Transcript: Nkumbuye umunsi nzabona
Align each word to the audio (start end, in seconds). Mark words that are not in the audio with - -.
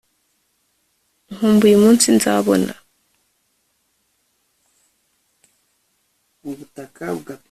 Nkumbuye 1.33 1.73
umunsi 1.77 2.07
nzabona 2.17 2.73